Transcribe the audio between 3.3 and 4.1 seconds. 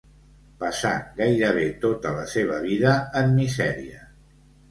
misèria.